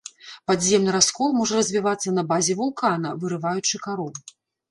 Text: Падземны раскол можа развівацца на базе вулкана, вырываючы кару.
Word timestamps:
Падземны 0.51 0.93
раскол 0.95 1.29
можа 1.39 1.53
развівацца 1.59 2.15
на 2.17 2.23
базе 2.33 2.57
вулкана, 2.61 3.09
вырываючы 3.25 3.75
кару. 3.87 4.09